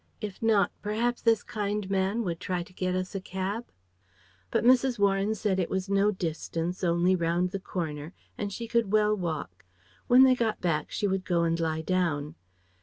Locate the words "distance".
6.09-6.83